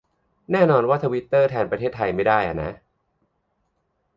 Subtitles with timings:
[0.51, 2.71] แน่นอนว่าทวิตเตอร์แทนประเทศไทยไม่ได้อะนะ